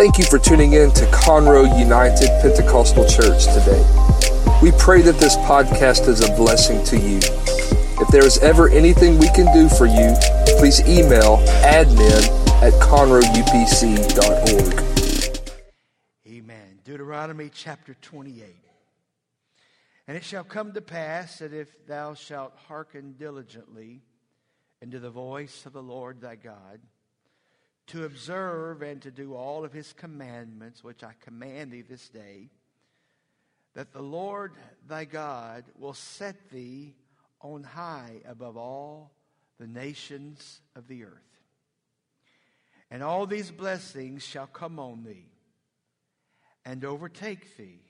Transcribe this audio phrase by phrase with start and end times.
[0.00, 3.84] Thank you for tuning in to Conroe United Pentecostal Church today.
[4.62, 7.18] We pray that this podcast is a blessing to you.
[8.00, 10.16] If there is ever anything we can do for you,
[10.58, 12.24] please email admin
[12.62, 13.28] at conroeupc.org.
[16.26, 16.78] Amen.
[16.82, 18.56] Deuteronomy chapter 28.
[20.08, 24.00] And it shall come to pass that if thou shalt hearken diligently
[24.82, 26.80] unto the voice of the Lord thy God,
[27.90, 32.50] to observe and to do all of his commandments, which I command thee this day,
[33.74, 34.52] that the Lord
[34.88, 36.94] thy God will set thee
[37.40, 39.12] on high above all
[39.58, 41.12] the nations of the earth.
[42.90, 45.30] And all these blessings shall come on thee
[46.64, 47.80] and overtake thee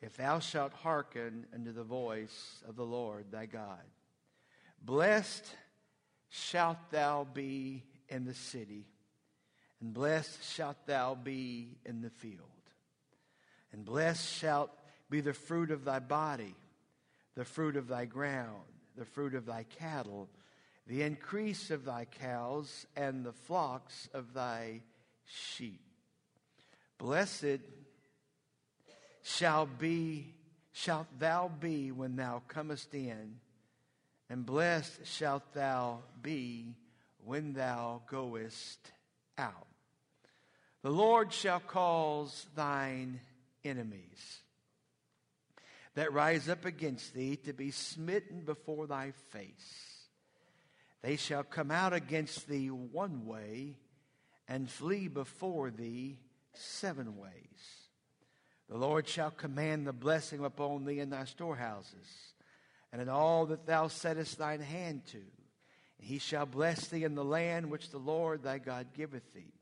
[0.00, 3.82] if thou shalt hearken unto the voice of the Lord thy God.
[4.82, 5.44] Blessed
[6.28, 8.86] shalt thou be in the city,
[9.86, 12.40] and blessed shalt thou be in the field.
[13.72, 14.72] And blessed shalt
[15.08, 16.56] be the fruit of thy body
[17.36, 18.64] the fruit of thy ground,
[18.96, 20.28] the fruit of thy cattle,
[20.88, 24.80] the increase of thy cows, and the flocks of thy
[25.24, 25.82] sheep.
[26.98, 27.60] Blessed
[29.22, 30.34] shall be
[30.72, 33.36] shalt thou be when thou comest in,
[34.28, 36.74] and blessed shalt thou be
[37.24, 38.90] when thou goest
[39.38, 39.68] out.
[40.86, 43.18] The Lord shall cause thine
[43.64, 44.38] enemies
[45.96, 50.06] that rise up against thee to be smitten before thy face.
[51.02, 53.74] They shall come out against thee one way
[54.46, 56.20] and flee before thee
[56.52, 57.32] seven ways.
[58.68, 62.06] The Lord shall command the blessing upon thee in thy storehouses
[62.92, 65.18] and in all that thou settest thine hand to.
[65.18, 69.55] And he shall bless thee in the land which the Lord thy God giveth thee.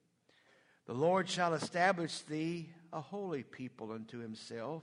[0.86, 4.82] The Lord shall establish thee a holy people unto himself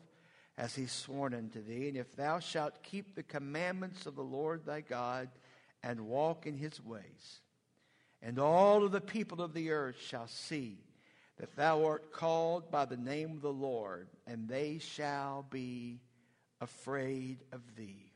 [0.57, 1.89] as he sworn unto thee.
[1.89, 5.29] And if thou shalt keep the commandments of the Lord thy God
[5.83, 7.41] and walk in his ways,
[8.21, 10.79] and all of the people of the earth shall see
[11.37, 16.01] that thou art called by the name of the Lord, and they shall be
[16.59, 18.11] afraid of thee.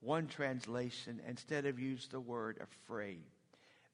[0.00, 3.24] One translation, instead of use the word afraid,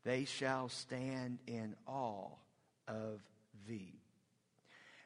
[0.05, 2.31] they shall stand in awe
[2.91, 3.21] of
[3.69, 3.95] thee.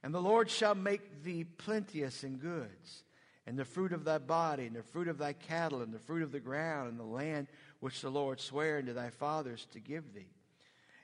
[0.02, 3.04] And the Lord shall make thee plenteous in goods,
[3.46, 6.22] and the fruit of thy body, and the fruit of thy cattle, and the fruit
[6.22, 7.46] of the ground, and the land
[7.80, 10.28] which the Lord sware unto thy fathers to give thee.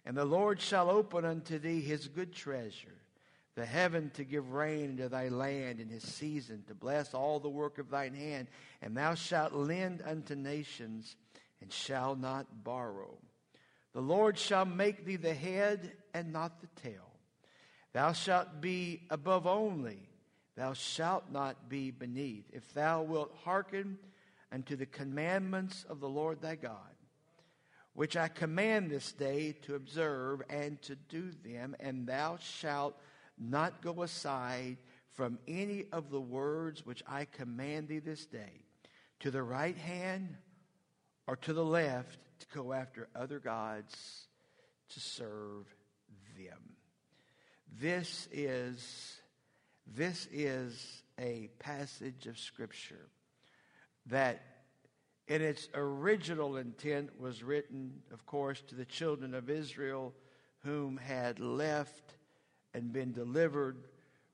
[0.05, 2.97] And the Lord shall open unto thee his good treasure,
[3.55, 7.49] the heaven to give rain unto thy land in his season, to bless all the
[7.49, 8.49] work of thine hand.
[8.81, 11.17] And thou shalt lend unto nations,
[11.61, 13.19] and shall not borrow.
[13.93, 17.11] The Lord shall make thee the head and not the tail
[17.93, 20.09] Thou shalt be above only,
[20.57, 22.45] thou shalt not be beneath.
[22.53, 23.99] If thou wilt hearken
[24.53, 26.95] unto the commandments of the Lord thy God,
[27.95, 32.97] which I command this day to observe and to do them, and thou shalt
[33.37, 34.77] not go aside
[35.13, 38.65] from any of the words which I command thee this day,
[39.19, 40.37] to the right hand
[41.27, 44.27] or to the left, to go after other gods
[44.91, 45.67] to serve
[46.37, 46.59] them.
[47.79, 49.17] This is,
[49.87, 53.09] this is a passage of Scripture
[54.07, 54.43] that,
[55.29, 60.13] in its original intent, was written, of course, to the children of Israel
[60.65, 62.15] whom had left
[62.75, 63.77] and been delivered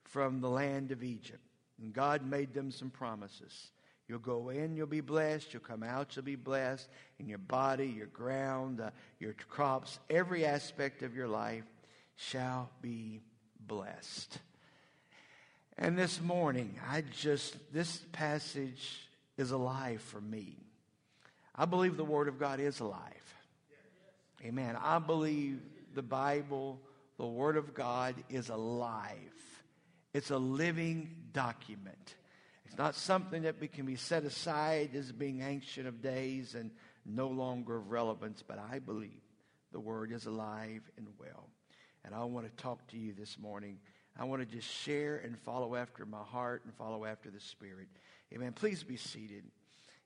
[0.05, 1.43] from the land of Egypt.
[1.81, 3.71] And God made them some promises.
[4.09, 5.53] You'll go in, you'll be blessed.
[5.53, 6.89] You'll come out, you'll be blessed.
[7.19, 11.65] In your body, your ground, uh, your crops, every aspect of your life
[12.15, 13.21] shall be
[13.67, 14.39] blessed.
[15.77, 20.57] And this morning, I just, this passage is alive for me.
[21.55, 23.13] I believe the Word of God is alive.
[24.45, 24.77] Amen.
[24.81, 25.61] I believe
[25.95, 26.81] the Bible,
[27.19, 29.17] the Word of God, is alive.
[30.15, 32.15] It's a living document.
[32.67, 36.73] It's not something that we can be set aside as being ancient of days and
[37.05, 39.23] no longer of relevance, but I believe
[39.73, 41.49] the Word is alive and well.
[42.05, 43.79] And I want to talk to you this morning.
[44.19, 47.89] I want to just share and follow after my heart and follow after the Spirit.
[48.35, 48.53] Amen.
[48.53, 49.45] Please be seated.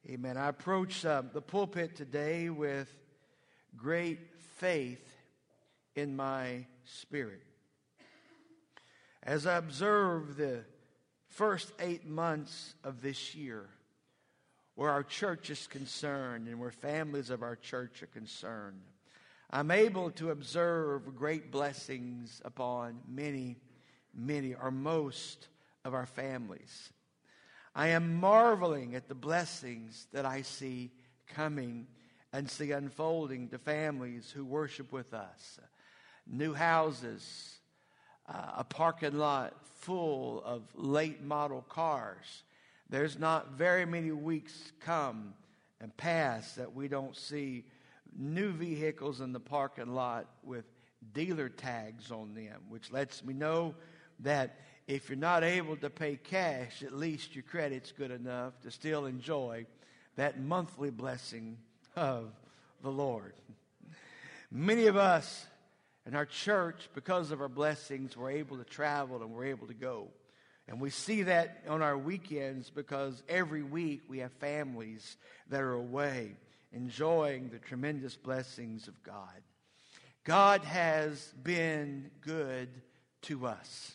[0.09, 0.37] Amen.
[0.37, 2.89] I approach uh, the pulpit today with
[3.75, 4.19] great
[4.59, 5.07] faith
[5.95, 7.43] in my spirit.
[9.23, 10.65] As I observe the
[11.31, 13.67] first eight months of this year,
[14.75, 18.81] where our church is concerned and where families of our church are concerned,
[19.51, 23.57] I'm able to observe great blessings upon many,
[24.15, 25.49] many, or most
[25.85, 26.91] of our families.
[27.75, 30.91] I am marveling at the blessings that I see
[31.29, 31.87] coming
[32.33, 35.59] and see unfolding to families who worship with us.
[36.27, 37.60] New houses,
[38.33, 42.43] uh, a parking lot full of late model cars.
[42.89, 45.35] There's not very many weeks come
[45.81, 47.65] and pass that we don't see
[48.17, 50.65] new vehicles in the parking lot with
[51.15, 53.75] dealer tags on them, which lets me know
[54.21, 58.71] that if you're not able to pay cash, at least your credit's good enough to
[58.71, 59.65] still enjoy
[60.17, 61.57] that monthly blessing
[61.97, 62.33] of
[62.83, 63.35] the Lord.
[64.51, 65.47] Many of us
[66.11, 69.75] in our church, because of our blessings, we're able to travel and we're able to
[69.75, 70.09] go.
[70.67, 75.17] And we see that on our weekends because every week we have families
[75.51, 76.35] that are away
[76.73, 79.41] enjoying the tremendous blessings of God.
[80.25, 82.69] God has been good
[83.23, 83.95] to us.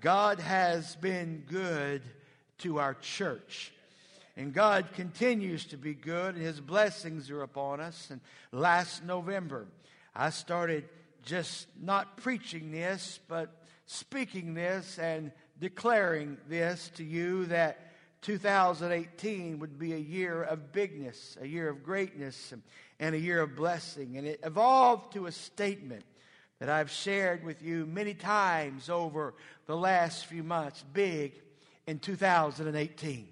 [0.00, 2.02] God has been good
[2.58, 3.72] to our church.
[4.36, 8.08] And God continues to be good, and His blessings are upon us.
[8.10, 8.20] And
[8.50, 9.68] last November,
[10.16, 10.88] I started
[11.24, 17.92] just not preaching this, but speaking this and declaring this to you that
[18.22, 22.52] 2018 would be a year of bigness, a year of greatness,
[23.00, 24.16] and a year of blessing.
[24.16, 26.04] And it evolved to a statement
[26.60, 29.34] that I've shared with you many times over
[29.66, 31.32] the last few months big
[31.88, 33.26] in 2018.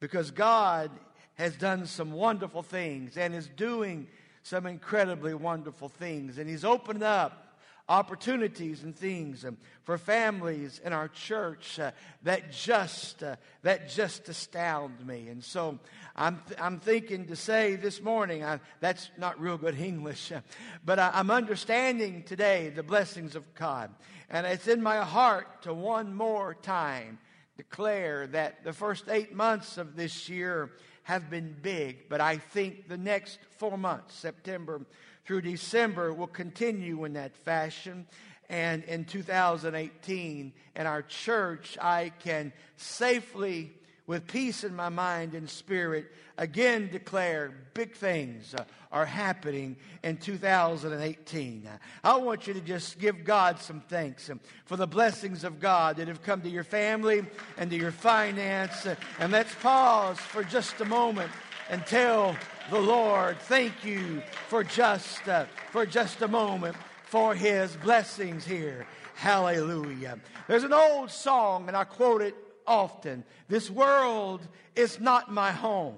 [0.00, 0.90] Because God
[1.34, 4.06] has done some wonderful things and is doing
[4.42, 6.38] some incredibly wonderful things.
[6.38, 7.42] And He's opened up
[7.88, 11.90] opportunities and things um, for families in our church uh,
[12.22, 15.28] that just uh, that just astound me.
[15.28, 15.78] And so
[16.14, 20.40] I'm th- I'm thinking to say this morning I, that's not real good English, uh,
[20.84, 23.90] but I, I'm understanding today the blessings of God,
[24.30, 27.18] and it's in my heart to one more time
[27.56, 30.70] declare that the first eight months of this year
[31.04, 34.80] have been big, but I think the next four months, September
[35.24, 38.06] through December will continue in that fashion.
[38.48, 43.72] And in 2018, in our church, I can safely,
[44.12, 48.62] with peace in my mind and spirit, again declare big things uh,
[48.92, 51.66] are happening in 2018.
[52.04, 55.96] I want you to just give God some thanks um, for the blessings of God
[55.96, 57.24] that have come to your family
[57.56, 58.84] and to your finance.
[58.84, 61.32] Uh, and let's pause for just a moment
[61.70, 62.36] and tell
[62.68, 68.86] the Lord, thank you for just, uh, for just a moment for his blessings here.
[69.14, 70.18] Hallelujah.
[70.48, 72.36] There's an old song, and I quote it
[72.66, 73.24] often.
[73.48, 75.96] This world is not my home.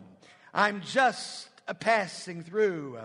[0.53, 2.99] I'm just a passing through.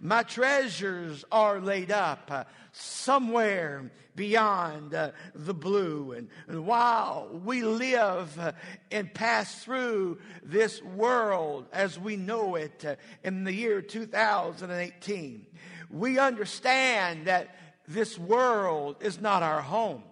[0.00, 4.90] My treasures are laid up somewhere beyond
[5.34, 6.12] the blue.
[6.12, 8.54] And, while we live
[8.90, 12.84] and pass through this world as we know it
[13.22, 15.46] in the year 2018,
[15.90, 17.56] we understand that
[17.86, 20.02] this world is not our home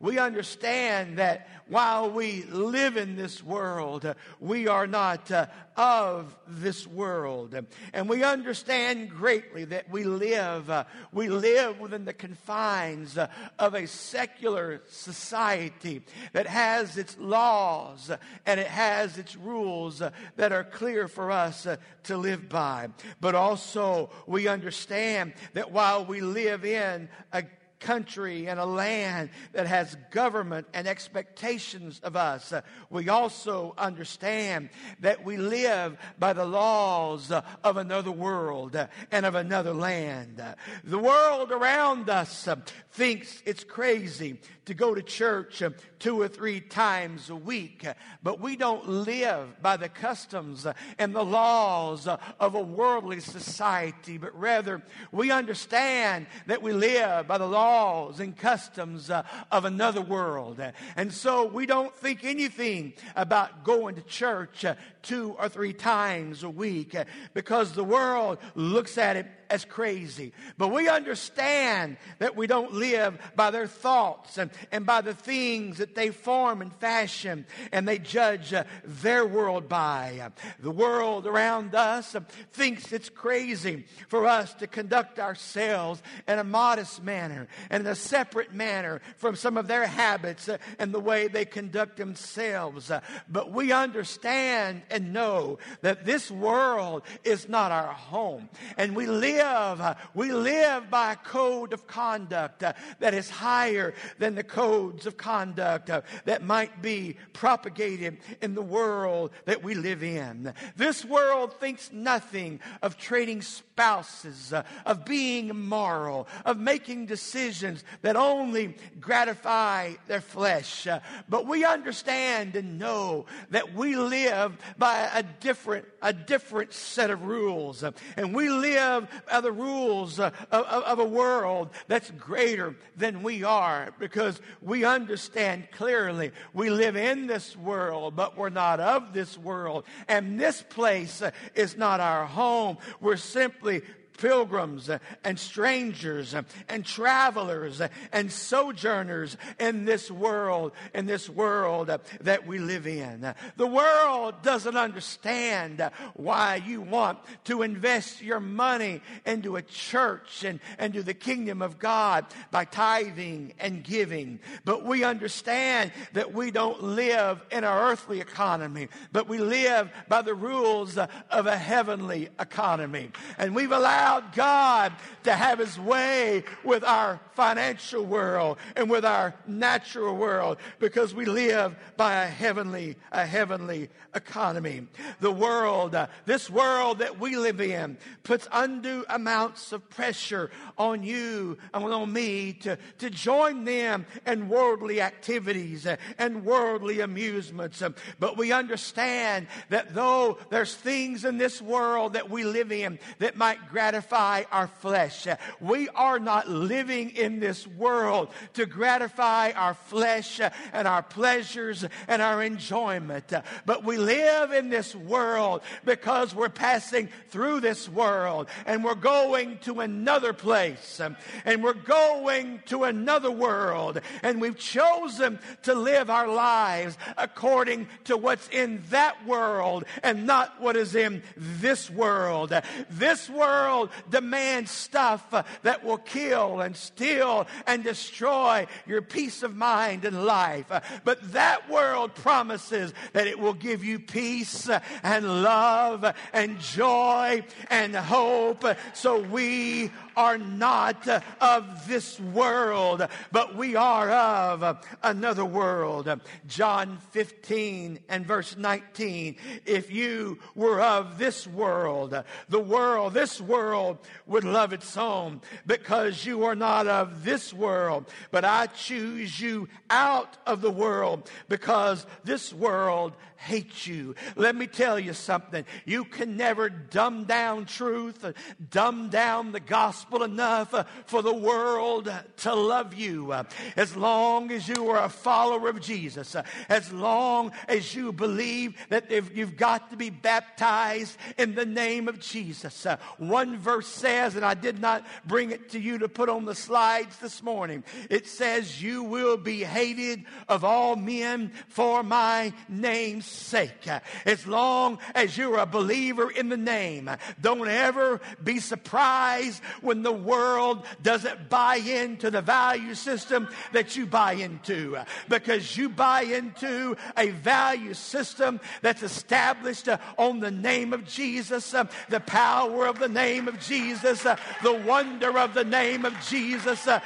[0.00, 6.36] we understand that while we live in this world, uh, we are not uh, of
[6.48, 7.54] this world.
[7.92, 13.74] And we understand greatly that we live, uh, we live within the confines uh, of
[13.74, 16.02] a secular society
[16.32, 18.10] that has its laws
[18.46, 22.88] and it has its rules uh, that are clear for us uh, to live by.
[23.20, 27.44] But also we understand that while we live in a
[27.80, 32.52] country and a land that has government and expectations of us.
[32.52, 32.60] Uh,
[32.90, 34.68] we also understand
[35.00, 40.42] that we live by the laws uh, of another world uh, and of another land.
[40.84, 42.48] The world around us
[42.92, 45.62] thinks it's crazy to go to church
[45.98, 47.86] two or three times a week,
[48.22, 50.66] but we don't live by the customs
[50.98, 57.38] and the laws of a worldly society, but rather we understand that we live by
[57.38, 59.22] the laws and customs uh,
[59.52, 60.60] of another world.
[60.96, 66.42] And so we don't think anything about going to church uh, two or three times
[66.42, 70.32] a week uh, because the world looks at it as crazy.
[70.56, 75.78] But we understand that we don't live by their thoughts and, and by the things
[75.78, 80.30] that they form and fashion and they judge uh, their world by.
[80.60, 82.20] The world around us uh,
[82.52, 87.96] thinks it's crazy for us to conduct ourselves in a modest manner and in a
[87.96, 92.90] separate manner from some of their habits uh, and the way they conduct themselves.
[93.28, 99.39] But we understand and know that this world is not our home and we live
[99.42, 105.16] live, we live by a code of conduct that is higher than the codes of
[105.16, 105.90] conduct
[106.24, 110.52] that might be propagated in the world that we live in.
[110.76, 114.52] This world thinks nothing of trading spouses,
[114.84, 120.86] of being moral, of making decisions that only gratify their flesh.
[121.28, 127.24] But we understand and know that we live by a different, a different set of
[127.24, 127.84] rules.
[128.16, 133.22] And we live by the rules uh, of, of, of a world that's greater than
[133.22, 139.12] we are because we understand clearly we live in this world, but we're not of
[139.12, 139.84] this world.
[140.08, 142.78] And this place uh, is not our home.
[143.00, 143.82] We're simply
[144.20, 144.90] pilgrims
[145.24, 146.34] and strangers
[146.68, 147.80] and travelers
[148.12, 153.34] and sojourners in this world, in this world that we live in.
[153.56, 160.60] The world doesn't understand why you want to invest your money into a church and
[160.78, 164.40] into the kingdom of God by tithing and giving.
[164.64, 170.22] But we understand that we don't live in our earthly economy, but we live by
[170.22, 173.10] the rules of a heavenly economy.
[173.38, 174.92] And we've allowed allowed God
[175.24, 181.24] to have his way with our financial world and with our natural world because we
[181.24, 184.86] live by a heavenly, a heavenly economy.
[185.20, 191.02] The world, uh, this world that we live in puts undue amounts of pressure on
[191.02, 195.86] you and on me to, to join them in worldly activities
[196.18, 197.82] and worldly amusements.
[198.18, 203.36] But we understand that though there's things in this world that we live in that
[203.36, 205.26] might gratify gratify our flesh.
[205.60, 210.40] We are not living in this world to gratify our flesh
[210.72, 213.30] and our pleasures and our enjoyment.
[213.66, 219.58] But we live in this world because we're passing through this world and we're going
[219.64, 220.98] to another place
[221.44, 228.16] and we're going to another world and we've chosen to live our lives according to
[228.16, 232.54] what's in that world and not what is in this world.
[232.88, 235.30] This world demand stuff
[235.62, 240.66] that will kill and steal and destroy your peace of mind and life.
[241.04, 244.68] But that world promises that it will give you peace
[245.02, 248.64] and love and joy and hope.
[248.94, 251.06] So we are not
[251.40, 256.08] of this world, but we are of another world.
[256.46, 259.36] John 15 and verse 19.
[259.66, 266.24] If you were of this world, the world, this world would love its own because
[266.24, 272.06] you are not of this world, but I choose you out of the world because
[272.24, 274.14] this world hates you.
[274.36, 275.64] Let me tell you something.
[275.86, 278.24] You can never dumb down truth,
[278.70, 280.74] dumb down the gospel enough
[281.06, 283.32] for the world to love you.
[283.76, 286.36] As long as you are a follower of Jesus,
[286.68, 292.20] as long as you believe that you've got to be baptized in the name of
[292.20, 292.86] Jesus.
[293.16, 296.54] One verse says, and I did not bring it to you to put on the
[296.54, 303.29] slides this morning, it says, You will be hated of all men for my name's
[303.30, 303.88] sake.
[304.24, 307.10] As long as you're a believer in the name,
[307.40, 314.06] don't ever be surprised when the world doesn't buy into the value system that you
[314.06, 314.96] buy into
[315.28, 321.74] because you buy into a value system that's established on the name of Jesus,
[322.08, 327.02] the power of the name of Jesus, the wonder of the name of Jesus, the,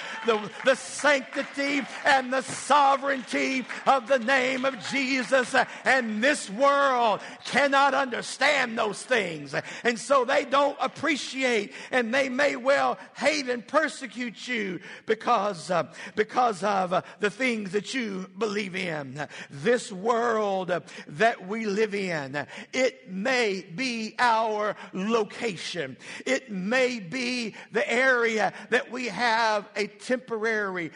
[0.65, 5.55] the sanctity and the sovereignty of the name of Jesus.
[5.85, 9.55] And this world cannot understand those things.
[9.83, 15.93] And so they don't appreciate and they may well hate and persecute you because, uh,
[16.17, 19.27] because of uh, the things that you believe in.
[19.51, 20.73] This world
[21.09, 25.97] that we live in, it may be our location.
[26.27, 30.91] It may be the area that we have a temporary,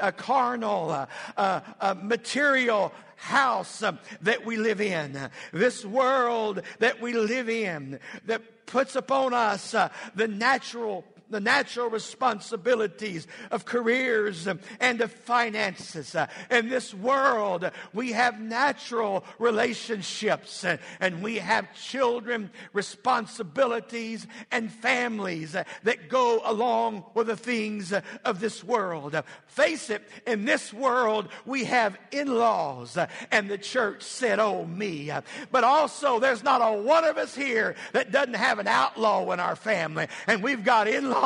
[0.00, 1.06] a carnal, uh,
[1.80, 2.92] uh, material
[3.24, 9.32] house uh, that we live in, this world that we live in that puts upon
[9.32, 14.46] us uh, the natural the natural responsibilities of careers
[14.80, 16.14] and of finances.
[16.50, 20.64] In this world, we have natural relationships
[21.00, 27.92] and we have children, responsibilities, and families that go along with the things
[28.24, 29.20] of this world.
[29.46, 32.98] Face it, in this world, we have in laws,
[33.30, 35.10] and the church said, Oh, me.
[35.50, 39.40] But also, there's not a one of us here that doesn't have an outlaw in
[39.40, 40.08] our family.
[40.26, 41.23] And we've got in laws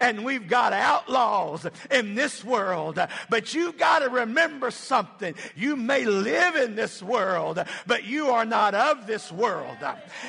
[0.00, 2.98] and we've got outlaws in this world.
[3.30, 5.34] But you've got to remember something.
[5.56, 9.76] You may live in this world, but you are not of this world.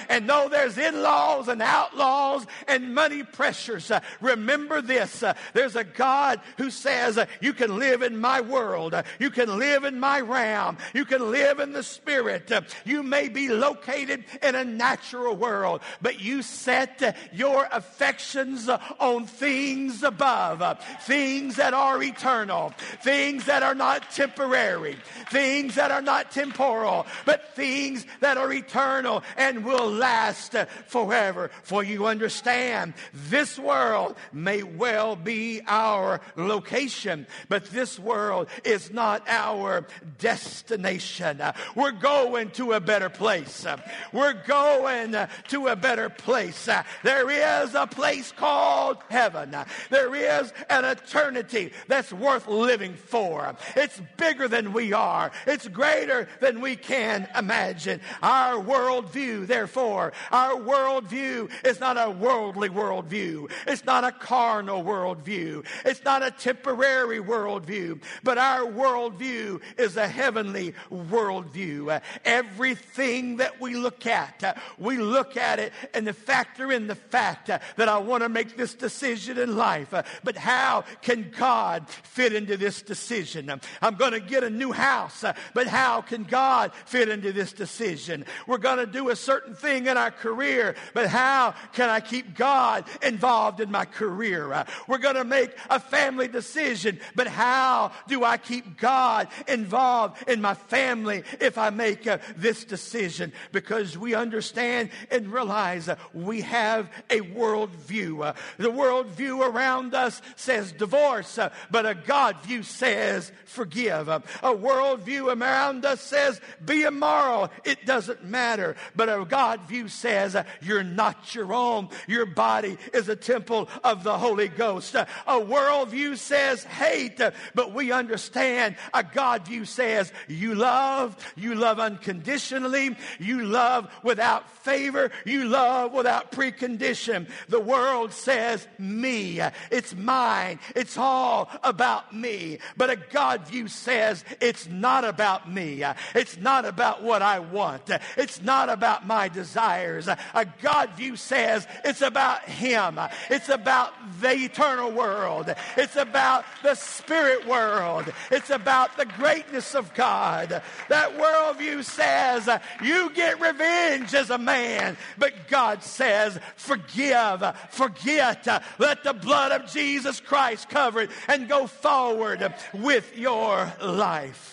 [0.09, 3.91] And though there's in laws and outlaws and money pressures,
[4.21, 9.59] remember this there's a God who says, You can live in my world, you can
[9.59, 12.51] live in my realm, you can live in the spirit.
[12.85, 20.03] You may be located in a natural world, but you set your affections on things
[20.03, 20.61] above,
[21.01, 24.97] things that are eternal, things that are not temporary,
[25.31, 30.55] things that are not temporal, but things that are eternal and will last
[30.87, 31.49] forever.
[31.63, 39.23] For you understand, this world may well be our location, but this world is not
[39.27, 39.87] our
[40.19, 41.41] destination.
[41.75, 43.65] We're going to a better place.
[44.11, 45.15] We're going
[45.49, 46.69] to a better place.
[47.03, 48.72] There is a place called
[49.09, 49.55] heaven.
[49.89, 53.55] There is an eternity that's worth living for.
[53.75, 55.31] It's bigger than we are.
[55.45, 58.01] It's greater than we can imagine.
[58.21, 63.51] Our worldview, therefore, our worldview is not a worldly worldview.
[63.67, 65.65] It's not a carnal worldview.
[65.85, 72.01] It's not a temporary worldview, but our worldview is a heavenly worldview.
[72.23, 77.47] Everything that we look at, we look at it and the factor in the fact
[77.47, 79.93] that I want to make this decision in life.
[80.23, 83.49] But how can God fit into this decision?
[83.81, 88.25] I'm going to get a new house, but how can God fit into this decision?
[88.45, 92.35] We're going to do a certain thing in our career, but how can I keep
[92.35, 94.65] God involved in my career?
[94.87, 100.41] We're going to make a family decision, but how do I keep God involved in
[100.41, 103.33] my family if I make uh, this decision?
[103.51, 108.25] Because we understand and realize uh, we have a worldview.
[108.25, 114.09] Uh, the world view around us says divorce, uh, but a God view says forgive.
[114.41, 117.49] A world view around us says be immoral.
[117.63, 118.75] It doesn't matter.
[118.95, 121.89] But a God view says uh, you're not your own.
[122.07, 124.95] Your body is a temple of the Holy Ghost.
[124.95, 127.19] a worldview says hate,
[127.53, 134.49] but we understand a God view says you love, you love unconditionally, you love without
[134.63, 137.29] favor, you love without precondition.
[137.49, 138.42] The world says
[138.77, 139.39] me,
[139.71, 142.59] it's mine, it's all about me.
[142.77, 147.89] But a God view says it's not about me, it's not about what I want,
[148.17, 150.07] it's not about my desires.
[150.07, 156.75] A God view says it's about Him, it's about the eternal world, it's about the
[156.75, 160.61] spirit world, it's about the greatness of God.
[160.89, 162.49] That worldview says
[162.81, 169.51] you get revenge as a man, but God says forgive, forget, Uh, let the blood
[169.51, 174.52] of Jesus Christ cover it and go forward with your life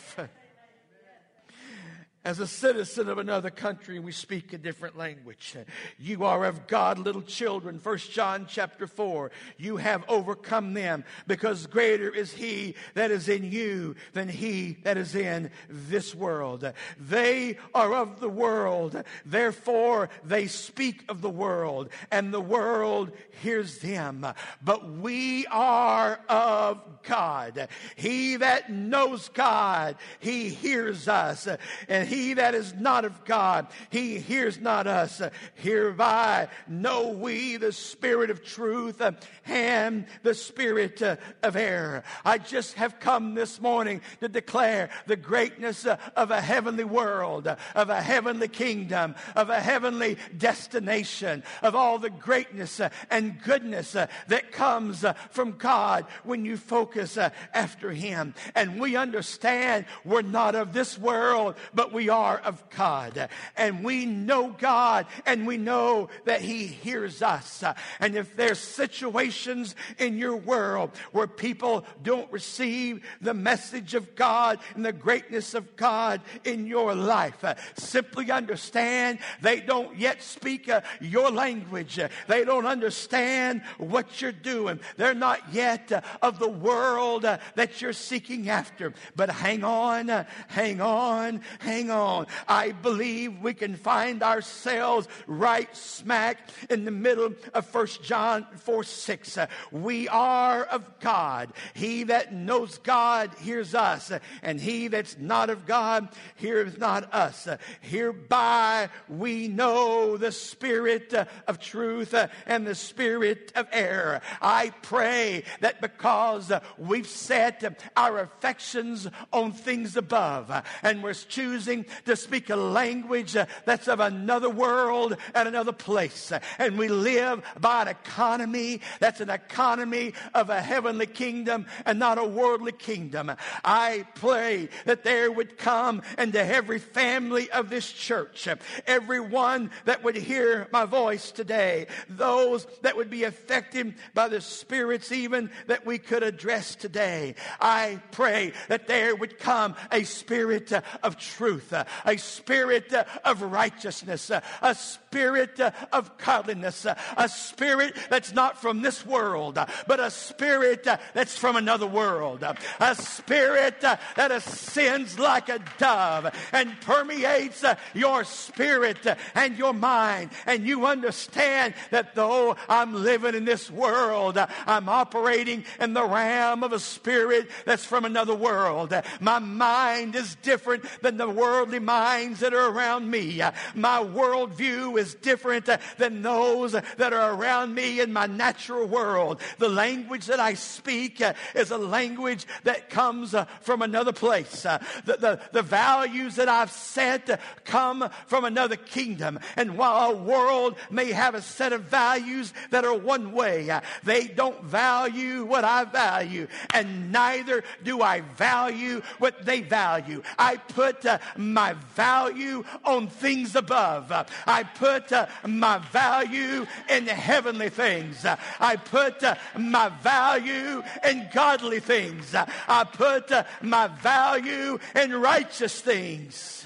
[2.25, 5.57] as a citizen of another country we speak a different language.
[5.99, 7.79] You are of god little children.
[7.79, 13.51] First john chapter 4 you have overcome them because greater is he that is in
[13.51, 16.71] you than he that is in this world.
[16.99, 19.03] They are of the world.
[19.25, 24.27] Therefore they speak of the world and the world hears them.
[24.63, 27.69] But we are of god.
[27.97, 31.49] He that knows god he hears us
[31.89, 35.23] and he that is not of God, he hears not us.
[35.55, 39.01] Hereby know we the spirit of truth
[39.47, 42.03] and the spirit of error.
[42.25, 47.91] I just have come this morning to declare the greatness of a heavenly world, of
[47.91, 55.05] a heavenly kingdom, of a heavenly destination, of all the greatness and goodness that comes
[55.31, 57.17] from God when you focus
[57.55, 58.35] after him.
[58.57, 63.29] And we understand we're not of this world, but we we are of God.
[63.59, 67.63] And we know God and we know that He hears us.
[68.01, 74.61] And if there's situations in your world where people don't receive the message of God
[74.75, 80.81] and the greatness of God in your life, simply understand they don't yet speak uh,
[81.03, 82.01] your language.
[82.29, 84.81] They don't understand what you're doing.
[84.97, 88.95] They're not yet uh, of the world uh, that you're seeking after.
[89.17, 90.09] But hang on,
[90.49, 92.27] hang on, hang on.
[92.49, 98.85] I believe we can find ourselves right smack in the middle of First John 4
[98.85, 99.39] 6.
[99.39, 101.53] Uh, we are of God.
[101.75, 107.49] He that knows God hears us, and he that's not of God hears not us.
[107.81, 111.13] Hereby we know the spirit
[111.47, 112.15] of truth
[112.47, 114.21] and the spirit of error.
[114.41, 120.51] I pray that because we've set our affections on things above
[120.83, 126.33] and we're choosing to speak a language uh, that's of another world and another place,
[126.59, 132.19] and we live by an economy that's an economy of a heavenly kingdom and not
[132.19, 133.33] a worldly kingdom.
[133.65, 138.49] I pray that there would come into every family of this church,
[138.87, 145.13] everyone that would hear my voice today, those that would be affected by the spirits
[145.13, 147.35] even that we could address today.
[147.61, 152.93] I pray that there would come a spirit of truth, a spirit
[153.25, 155.61] of righteousness, a spirit
[155.93, 161.87] of godliness, a spirit that's not from this world, but a spirit that's from another
[161.87, 162.45] world,
[162.81, 168.99] a spirit that ascends like a dove and permeates your spirit
[169.35, 175.65] and your mind, and you understand that though I'm living in this world, I'm operating
[175.79, 178.95] in the realm of a spirit that's from another world.
[179.21, 181.29] My mind is different than the
[181.61, 183.43] worldly minds that are around me.
[183.75, 185.69] My worldview is different
[185.99, 189.43] than those that are around me in my natural world.
[189.59, 191.23] The language that I speak
[191.55, 194.63] is a language that comes from another place.
[194.63, 199.39] The, the, the values that I've set come from another kingdom.
[199.57, 203.69] And while a world may have a set of values that are one way,
[204.03, 206.47] they don't value what I value.
[206.73, 210.23] And neither do I value what they value.
[210.39, 211.19] I put uh,
[211.53, 214.11] my value on things above.
[214.13, 218.25] Uh, I put uh, my value in heavenly things.
[218.25, 222.35] Uh, I put uh, my value in godly things.
[222.35, 223.31] Uh, I put
[223.63, 226.65] my value in righteous things.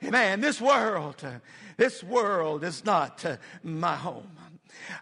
[0.00, 1.22] Man, this world,
[1.76, 3.24] this world is not
[3.62, 4.49] my home.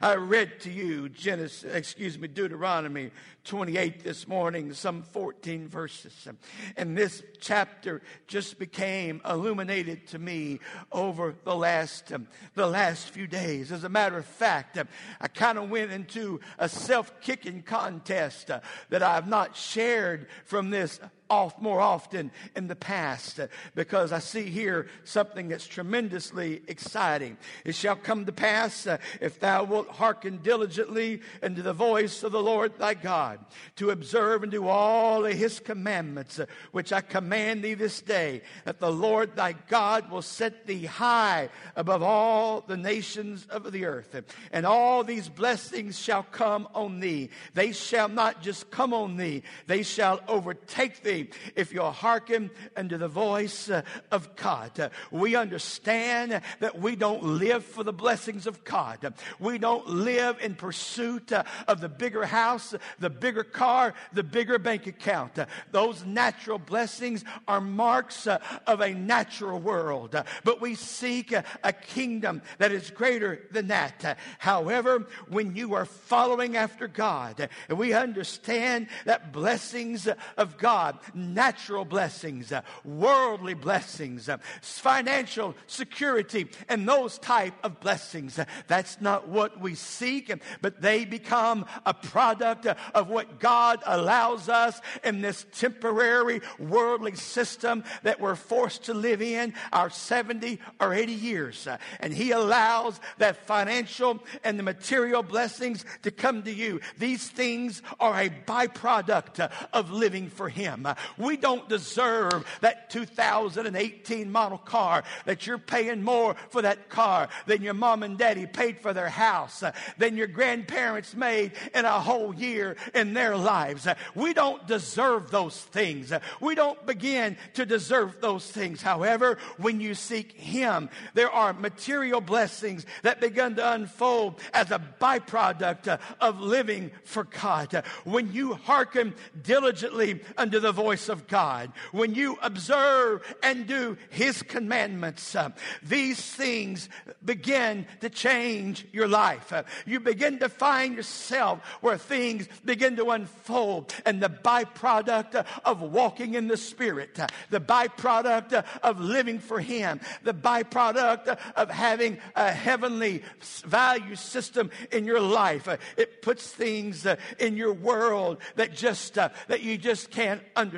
[0.00, 3.10] I read to you Genesis, excuse me, Deuteronomy
[3.44, 6.28] 28 this morning, some 14 verses.
[6.76, 10.60] And this chapter just became illuminated to me
[10.92, 13.72] over the last, um, the last few days.
[13.72, 14.84] As a matter of fact, uh,
[15.20, 20.70] I kind of went into a self-kicking contest uh, that I have not shared from
[20.70, 21.00] this
[21.30, 27.36] off more often in the past uh, because I see here something that's tremendously exciting.
[27.64, 32.32] It shall come to pass uh, if thou wilt hearken diligently unto the voice of
[32.32, 33.40] the Lord thy God
[33.76, 38.42] to observe and do all of his commandments, uh, which I command thee this day,
[38.64, 43.84] that the Lord thy God will set thee high above all the nations of the
[43.84, 44.22] earth.
[44.52, 47.30] And all these blessings shall come on thee.
[47.54, 51.17] They shall not just come on thee, they shall overtake thee
[51.56, 54.78] if you'll hearken unto the voice uh, of God.
[54.78, 59.14] Uh, we understand that we don't live for the blessings of God.
[59.38, 64.58] We don't live in pursuit uh, of the bigger house, the bigger car, the bigger
[64.58, 65.38] bank account.
[65.38, 70.14] Uh, those natural blessings are marks uh, of a natural world.
[70.14, 74.18] Uh, but we seek a kingdom that is greater than that.
[74.38, 81.84] However, when you are following after God, and we understand that blessings of God, natural
[81.84, 89.28] blessings, uh, worldly blessings, uh, financial security, and those type of blessings, uh, that's not
[89.28, 95.46] what we seek, but they become a product of what God allows us in this
[95.52, 101.68] temporary worldly system that we're forced to live in our 70 or 80 years.
[102.00, 106.80] And He allows that financial and the material blessings to come to you.
[106.98, 110.86] These things are a byproduct of living for Him.
[111.16, 117.62] We don't deserve that 2018 model car that you're paying more for that car than
[117.62, 122.00] your mom and daddy paid for their house, uh, than your grandparents made in a
[122.00, 123.86] whole year in their lives.
[123.86, 126.12] Uh, we don't deserve those things.
[126.12, 128.82] Uh, we don't begin to deserve those things.
[128.82, 134.80] However, when you seek Him, there are material blessings that begin to unfold as a
[135.00, 137.84] byproduct of living for God.
[138.04, 144.42] When you hearken diligently unto the voice of God, when you observe and do His
[144.42, 145.50] commandments, uh,
[145.82, 146.88] these things
[147.22, 149.52] begin to change your life.
[149.52, 155.82] Uh, you begin to find yourself where things begin to unfold and the byproduct of
[155.82, 162.18] walking in the Spirit, uh, the byproduct of living for Him, the byproduct of having
[162.34, 163.22] a heavenly
[163.66, 165.68] value system in your life.
[165.98, 167.06] It puts things
[167.38, 170.77] in your world that just that you just can't understand.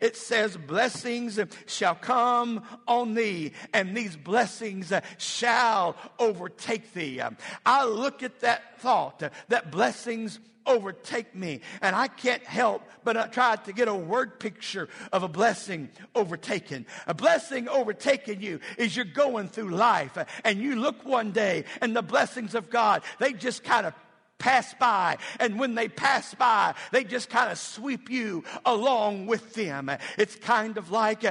[0.00, 7.20] It says, "Blessings shall come on thee, and these blessings shall overtake thee."
[7.64, 11.60] I look at that thought that blessings overtake me.
[11.80, 15.88] And I can't help but I try to get a word picture of a blessing
[16.14, 16.84] overtaken.
[17.06, 21.96] A blessing overtaking you is you're going through life and you look one day and
[21.96, 23.94] the blessings of God, they just kind of
[24.38, 25.18] pass by.
[25.40, 29.90] And when they pass by, they just kind of sweep you along with them.
[30.16, 31.24] It's kind of like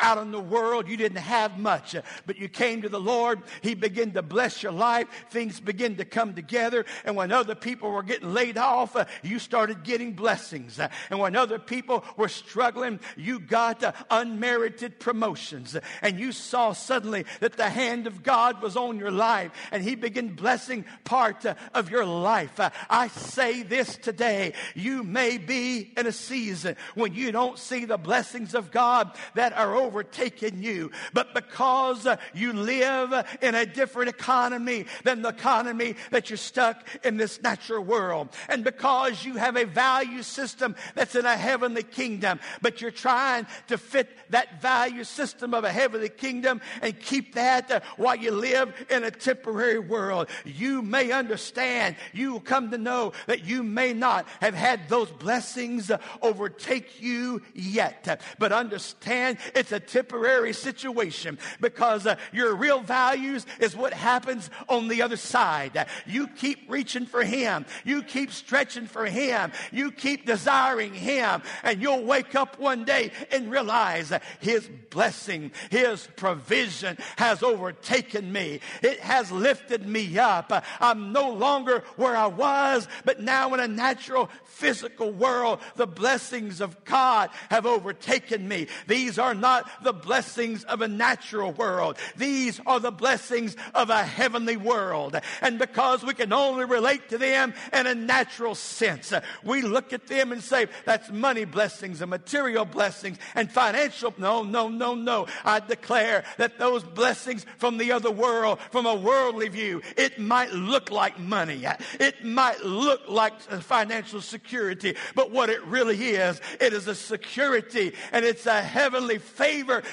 [0.00, 1.94] out in the world, you didn't have much,
[2.26, 3.42] but you came to the Lord.
[3.62, 5.08] He began to bless your life.
[5.30, 6.84] Things began to come together.
[7.04, 10.80] And when other people were getting laid off, uh, you started getting blessings.
[11.10, 15.76] And when other people were struggling, you got uh, unmerited promotions.
[16.02, 19.94] And you saw suddenly that the hand of God was on your life and He
[19.94, 22.58] began blessing part uh, of your life.
[22.88, 24.54] I say this today.
[24.74, 29.52] You may be in a season when you don't see the blessings of God that
[29.52, 35.96] are over overtaken you, but because you live in a different economy than the economy
[36.12, 41.16] that you're stuck in this natural world, and because you have a value system that's
[41.16, 46.08] in a heavenly kingdom, but you're trying to fit that value system of a heavenly
[46.08, 52.32] kingdom and keep that while you live in a temporary world, you may understand, you
[52.32, 55.90] will come to know that you may not have had those blessings
[56.22, 63.76] overtake you yet, but understand it's a temporary situation because uh, your real values is
[63.76, 65.86] what happens on the other side.
[66.06, 67.66] You keep reaching for Him.
[67.84, 69.52] You keep stretching for Him.
[69.72, 71.42] You keep desiring Him.
[71.62, 78.60] And you'll wake up one day and realize His blessing, His provision has overtaken me.
[78.82, 80.52] It has lifted me up.
[80.80, 86.60] I'm no longer where I was, but now in a natural physical world, the blessings
[86.60, 88.66] of God have overtaken me.
[88.86, 91.96] These are not the blessings of a natural world.
[92.16, 95.20] These are the blessings of a heavenly world.
[95.42, 99.12] And because we can only relate to them in a natural sense,
[99.44, 104.14] we look at them and say, that's money blessings and material blessings and financial.
[104.18, 105.26] No, no, no, no.
[105.44, 110.52] I declare that those blessings from the other world, from a worldly view, it might
[110.52, 111.66] look like money.
[111.98, 117.92] It might look like financial security, but what it really is, it is a security
[118.12, 119.49] and it's a heavenly favor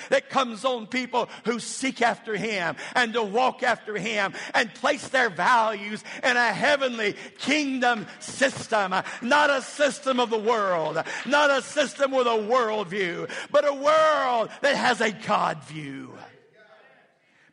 [0.09, 5.07] that comes on people who seek after Him and to walk after Him and place
[5.09, 11.61] their values in a heavenly kingdom system, not a system of the world, not a
[11.61, 16.13] system with a worldview, but a world that has a God view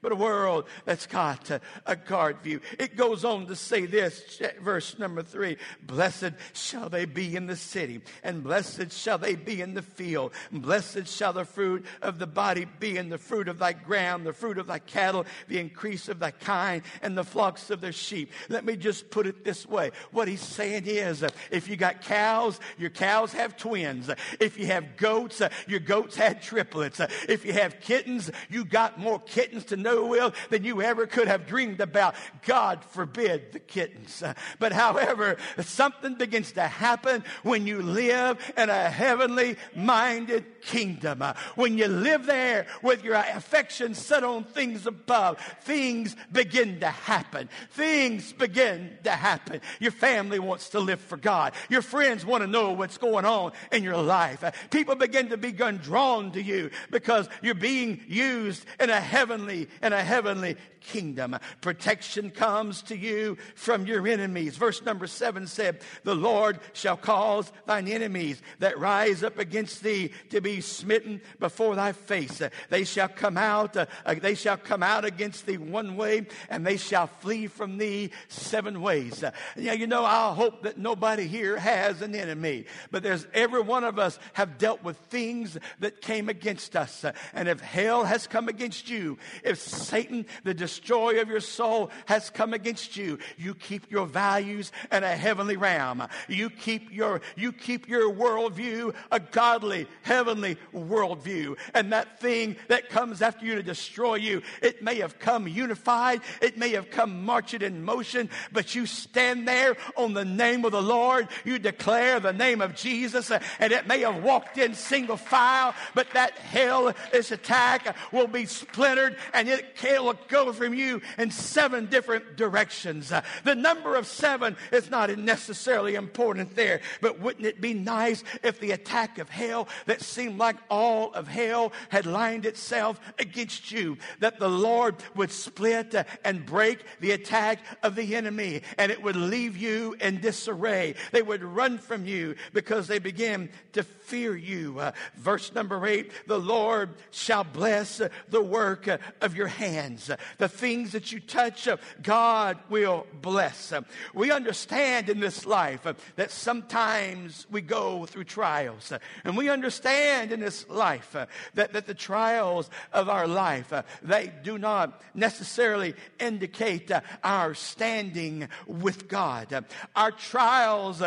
[0.04, 1.50] but a world that's got
[1.86, 2.60] a, guard view.
[2.78, 7.56] It goes on to say this, verse number three Blessed shall they be in the
[7.56, 10.32] city, and blessed shall they be in the field.
[10.52, 14.34] Blessed shall the fruit of the body be, and the fruit of thy ground, the
[14.34, 18.30] fruit of thy cattle, the increase of thy kind, and the flocks of their sheep.
[18.50, 19.90] Let me just put it this way.
[20.10, 24.10] What he's saying is, uh, if you got cows, your cows have twins.
[24.38, 27.00] If you have goats, uh, your goats had triplets.
[27.26, 31.28] If you have kittens, you got more kittens to know will than you ever could
[31.28, 32.14] have dreamed about.
[32.46, 34.22] God forbid the kittens.
[34.58, 41.22] But however, something begins to happen when you live in a heavenly minded kingdom.
[41.54, 47.48] When you live there with your affection set on things above, things begin to happen.
[47.72, 49.60] Things begin to happen.
[49.80, 51.52] Your family wants to live for God.
[51.68, 54.44] Your friends want to know what's going on in your life.
[54.70, 59.92] People begin to be drawn to you because you're being used in a heavenly in
[59.92, 61.36] a heavenly kingdom.
[61.60, 64.56] Protection comes to you from your enemies.
[64.56, 70.10] Verse number seven said, The Lord shall cause thine enemies that rise up against thee
[70.30, 72.42] to be smitten before thy face.
[72.70, 76.76] They shall come out, uh, they shall come out against thee one way, and they
[76.76, 79.22] shall flee from thee seven ways.
[79.22, 83.60] Uh, yeah, you know, I hope that nobody here has an enemy, but there's every
[83.60, 87.04] one of us have dealt with things that came against us.
[87.04, 91.90] Uh, and if hell has come against you, if Satan, the destroyer of your soul,
[92.06, 96.06] has come against you, you keep your values in a heavenly realm.
[96.28, 101.56] You keep your, you keep your worldview a godly, heavenly worldview.
[101.74, 106.20] And that thing that comes after you to destroy you, it may have come unified,
[106.40, 110.72] it may have come marching in motion, but you stand there on the name of
[110.72, 115.16] the Lord, you declare the name of Jesus, and it may have walked in single
[115.16, 121.00] file, but that hell, this attack will be splintered and it will go from you
[121.18, 123.12] in seven different directions.
[123.12, 128.22] Uh, the number of seven is not necessarily important there, but wouldn't it be nice
[128.42, 133.70] if the attack of hell that seemed like all of hell had lined itself against
[133.70, 138.90] you, that the Lord would split uh, and break the attack of the enemy and
[138.90, 140.94] it would leave you in disarray.
[141.12, 144.78] They would run from you because they begin to fear you.
[144.78, 150.10] Uh, verse number eight, the Lord shall bless the work uh, of your hands.
[150.38, 151.68] The things that you touch,
[152.02, 153.72] God will bless.
[154.14, 158.92] We understand in this life that sometimes we go through trials.
[159.24, 161.16] And we understand in this life
[161.54, 166.90] that, that the trials of our life, they do not necessarily indicate
[167.22, 169.64] our standing with God.
[169.94, 171.02] Our trials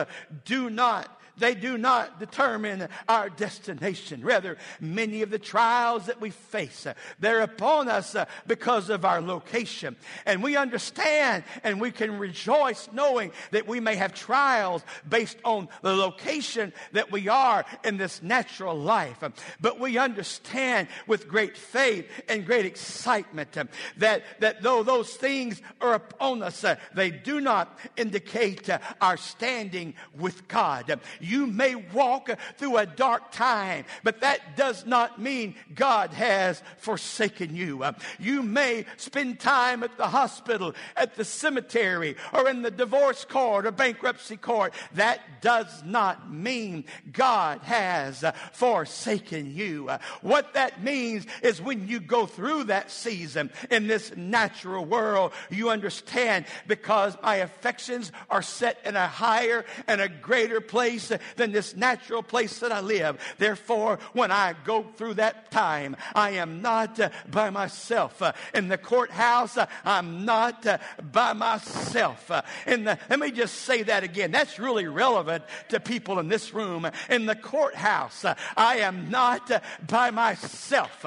[0.45, 4.21] do not they do not determine our destination.
[4.23, 9.05] Rather, many of the trials that we face, uh, they're upon us uh, because of
[9.05, 9.95] our location.
[10.25, 15.69] And we understand and we can rejoice knowing that we may have trials based on
[15.81, 19.23] the location that we are in this natural life.
[19.61, 23.65] But we understand with great faith and great excitement uh,
[23.97, 28.69] that, that though those things are upon us, they do not indicate
[29.01, 30.99] our standing with God.
[31.27, 37.55] You may walk through a dark time, but that does not mean God has forsaken
[37.55, 37.83] you.
[38.19, 43.65] You may spend time at the hospital, at the cemetery, or in the divorce court
[43.65, 44.73] or bankruptcy court.
[44.93, 49.89] That does not mean God has forsaken you.
[50.21, 55.69] What that means is when you go through that season in this natural world, you
[55.69, 61.75] understand because my affections are set in a higher and a greater place than this
[61.75, 63.19] natural place that I live.
[63.37, 68.21] Therefore, when I go through that time, I am not uh, by myself.
[68.21, 70.77] Uh, in the courthouse, uh, I'm not uh,
[71.11, 72.29] by myself.
[72.29, 74.31] Uh, in the, let me just say that again.
[74.31, 76.89] That's really relevant to people in this room.
[77.09, 79.51] In the courthouse, uh, I am not
[79.87, 81.05] by myself.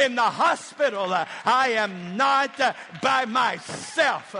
[0.00, 1.12] in the hospital,
[1.44, 2.58] I am not
[3.02, 4.34] by myself.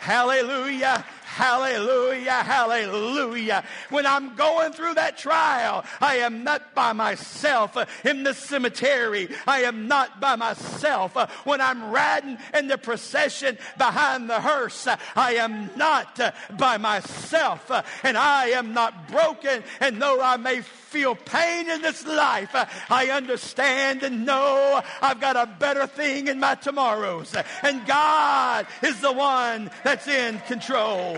[0.00, 1.04] hallelujah.
[1.28, 3.62] Hallelujah, hallelujah.
[3.90, 9.28] When I'm going through that trial, I am not by myself in the cemetery.
[9.46, 11.14] I am not by myself.
[11.44, 16.18] When I'm riding in the procession behind the hearse, I am not
[16.56, 17.70] by myself.
[18.02, 19.62] And I am not broken.
[19.80, 22.50] And though I may feel pain in this life,
[22.90, 27.36] I understand and know I've got a better thing in my tomorrows.
[27.62, 31.17] And God is the one that's in control.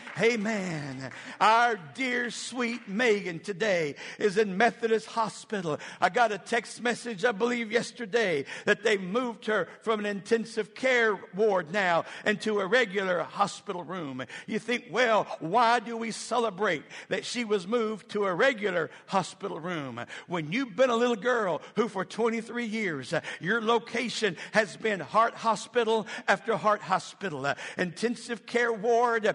[0.21, 1.09] Amen.
[1.39, 5.79] Our dear sweet Megan today is in Methodist Hospital.
[5.99, 10.75] I got a text message, I believe, yesterday that they moved her from an intensive
[10.75, 14.23] care ward now into a regular hospital room.
[14.45, 19.59] You think, well, why do we celebrate that she was moved to a regular hospital
[19.59, 20.05] room?
[20.27, 24.99] When you've been a little girl who for 23 years, uh, your location has been
[24.99, 29.33] heart hospital after heart hospital, uh, intensive care ward, uh,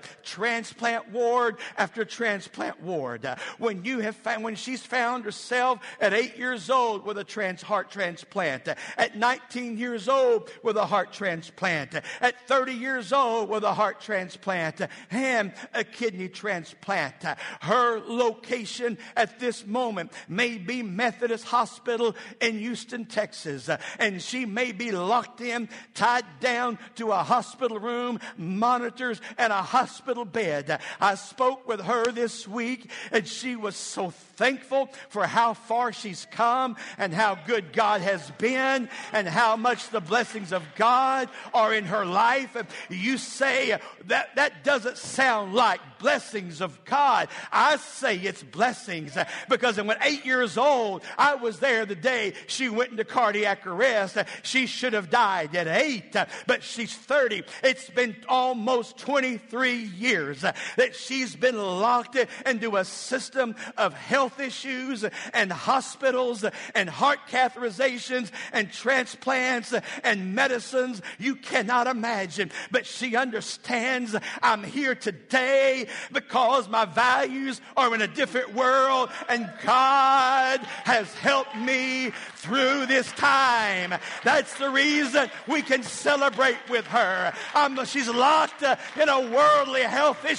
[0.76, 3.24] transplant ward after transplant ward.
[3.24, 7.24] Uh, when you have found, when she's found herself at eight years old with a
[7.24, 12.72] trans heart transplant, uh, at 19 years old with a heart transplant, uh, at 30
[12.72, 17.24] years old with a heart transplant, and a kidney transplant.
[17.60, 24.72] Her location at this moment may be Methodist Hospital in Houston, Texas, and she may
[24.72, 30.55] be locked in, tied down to a hospital room, monitors, and a hospital bed.
[31.00, 36.26] I spoke with her this week, and she was so thankful for how far she's
[36.30, 41.74] come and how good God has been and how much the blessings of God are
[41.74, 42.56] in her life.
[42.90, 47.28] You say that that doesn't sound like blessings of God.
[47.50, 49.16] I say it's blessings
[49.48, 54.18] because when eight years old, I was there the day she went into cardiac arrest.
[54.42, 56.14] She should have died at eight,
[56.46, 57.42] but she's 30.
[57.62, 60.44] It's been almost 23 years
[60.76, 68.30] that she's been locked into a system of health issues and hospitals and heart catheterizations
[68.52, 69.74] and transplants
[70.04, 72.50] and medicines you cannot imagine.
[72.70, 79.50] But she understands I'm here today because my values are in a different world and
[79.64, 83.94] God has helped me through this time.
[84.24, 87.32] That's the reason we can celebrate with her.
[87.54, 90.35] Um, she's locked in a worldly health issue,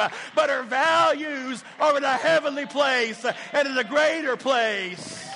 [0.00, 5.29] uh, but her values are in a heavenly place and in a greater place.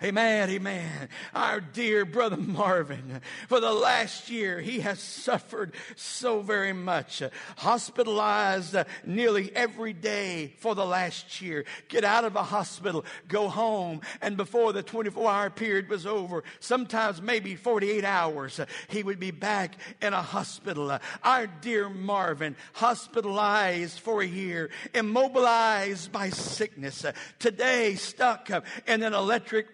[0.00, 1.08] Amen, amen.
[1.34, 7.20] Our dear brother Marvin, for the last year, he has suffered so very much.
[7.20, 11.64] Uh, hospitalized uh, nearly every day for the last year.
[11.88, 16.44] Get out of a hospital, go home, and before the 24 hour period was over,
[16.60, 20.96] sometimes maybe 48 hours, uh, he would be back in a hospital.
[21.24, 27.04] Our dear Marvin, hospitalized for a year, immobilized by sickness,
[27.40, 28.48] today stuck
[28.86, 29.66] in an electric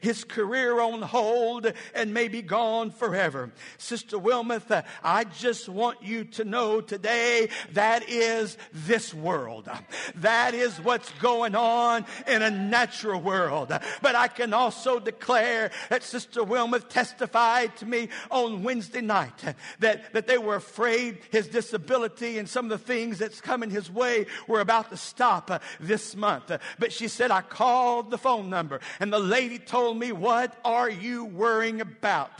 [0.00, 3.50] his career on hold, and may be gone forever.
[3.78, 9.68] Sister Wilmoth, I just want you to know today that is this world.
[10.16, 13.68] That is what's going on in a natural world.
[14.02, 20.12] But I can also declare that Sister Wilmoth testified to me on Wednesday night that,
[20.12, 24.26] that they were afraid his disability and some of the things that's coming his way
[24.46, 26.52] were about to stop this month.
[26.78, 30.54] But she said, I called the phone number and and the lady told me, What
[30.66, 32.30] are you worrying about?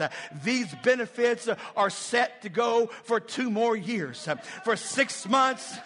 [0.44, 4.28] These benefits are set to go for two more years.
[4.64, 5.78] For six months,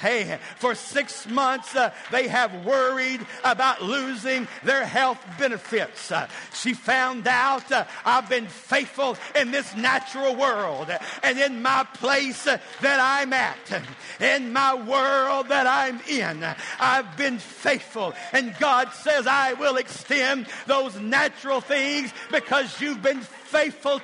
[0.00, 6.10] Hey, for six months, uh, they have worried about losing their health benefits.
[6.10, 10.90] Uh, she found out uh, I've been faithful in this natural world
[11.22, 13.82] and in my place that I'm at,
[14.20, 16.46] in my world that I'm in.
[16.78, 18.14] I've been faithful.
[18.32, 23.39] And God says, I will extend those natural things because you've been faithful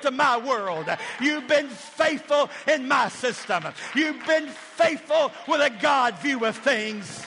[0.01, 0.87] to my world.
[1.21, 3.65] You've been faithful in my system.
[3.95, 7.25] You've been faithful with a God view of things.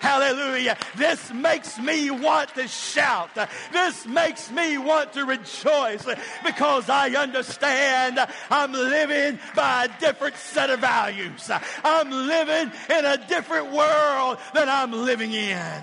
[0.00, 0.76] Hallelujah.
[0.96, 3.30] This makes me want to shout.
[3.72, 6.06] This makes me want to rejoice
[6.44, 8.18] because I understand
[8.50, 11.50] I'm living by a different set of values.
[11.82, 15.82] I'm living in a different world than I'm living in.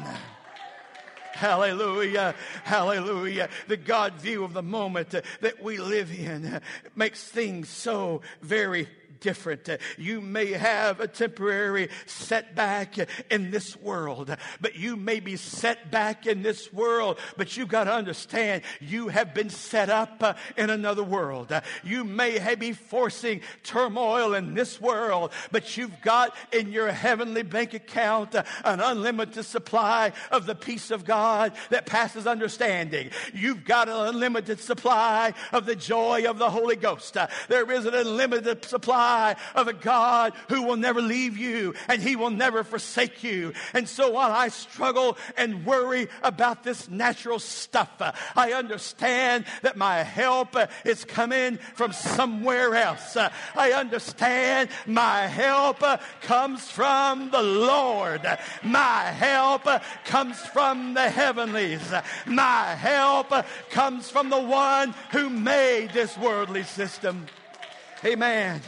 [1.36, 2.34] Hallelujah.
[2.64, 3.50] Hallelujah.
[3.68, 6.62] The God view of the moment that we live in
[6.96, 8.88] makes things so very
[9.26, 9.68] different.
[9.98, 12.96] You may have a temporary setback
[13.32, 14.30] in this world,
[14.62, 19.08] but you may be set back in this world, but you've got to understand you
[19.08, 21.52] have been set up in another world.
[21.84, 27.74] You may be forcing turmoil in this world, but you've got in your heavenly bank
[27.74, 33.10] account an unlimited supply of the peace of God that passes understanding.
[33.34, 37.18] You've got an unlimited supply of the joy of the Holy Ghost.
[37.48, 39.15] There is an unlimited supply
[39.56, 43.54] of a God who will never leave you and he will never forsake you.
[43.74, 47.90] And so while I struggle and worry about this natural stuff,
[48.36, 53.18] I understand that my help is coming from somewhere else.
[53.56, 55.84] I understand my help
[56.22, 58.22] comes from the Lord.
[58.64, 59.68] My help
[60.06, 61.82] comes from the heavenlies.
[62.26, 63.34] My help
[63.70, 67.28] comes from the one who made this worldly system.
[68.04, 68.62] Amen.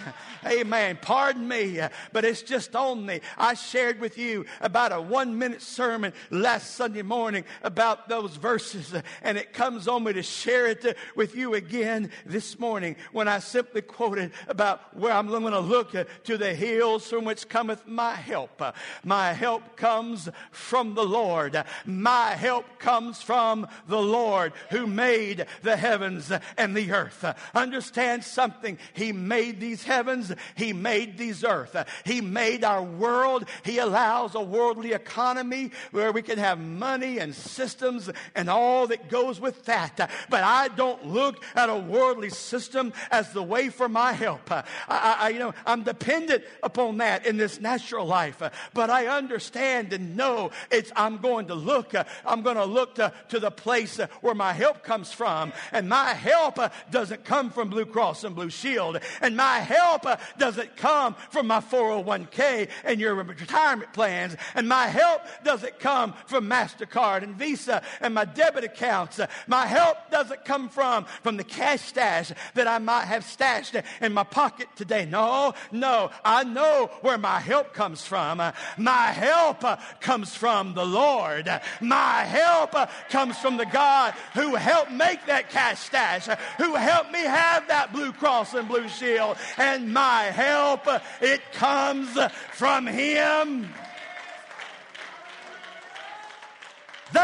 [0.45, 0.97] Amen.
[1.01, 1.79] Pardon me,
[2.13, 3.19] but it's just on me.
[3.37, 8.93] I shared with you about a one minute sermon last Sunday morning about those verses,
[9.21, 13.39] and it comes on me to share it with you again this morning when I
[13.39, 15.91] simply quoted about where I'm going to look
[16.23, 18.61] to the hills from which cometh my help.
[19.03, 21.61] My help comes from the Lord.
[21.85, 27.25] My help comes from the Lord who made the heavens and the earth.
[27.53, 28.77] Understand something.
[28.93, 30.31] He made these heavens.
[30.55, 31.75] He made these earth.
[32.05, 33.45] He made our world.
[33.63, 39.09] He allows a worldly economy where we can have money and systems and all that
[39.09, 40.09] goes with that.
[40.29, 44.51] But I don't look at a worldly system as the way for my help.
[44.51, 48.41] I, I you know, I'm dependent upon that in this natural life.
[48.73, 51.93] But I understand and know it's, I'm going to look,
[52.25, 55.53] I'm going to look to, to the place where my help comes from.
[55.71, 56.59] And my help
[56.91, 58.99] doesn't come from Blue Cross and Blue Shield.
[59.21, 64.35] And my help uh, doesn't come from my 401k and your retirement plans.
[64.55, 69.19] And my help doesn't come from MasterCard and Visa and my debit accounts.
[69.47, 74.13] My help doesn't come from, from the cash stash that I might have stashed in
[74.13, 75.05] my pocket today.
[75.05, 76.11] No, no.
[76.23, 78.41] I know where my help comes from.
[78.77, 81.49] My help uh, comes from the Lord.
[81.81, 86.27] My help uh, comes from the God who helped make that cash stash,
[86.57, 89.37] who helped me have that Blue Cross and Blue Shield.
[89.57, 90.87] And my help,
[91.21, 92.17] it comes
[92.51, 93.73] from Him.